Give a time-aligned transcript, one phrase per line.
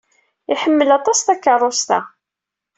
[0.53, 1.99] Iḥemmel aṭas takeṛṛust-a.